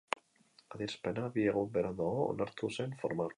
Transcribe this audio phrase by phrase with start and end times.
[0.77, 3.29] Adierazpena bi egun beranduago onartu zen formalki.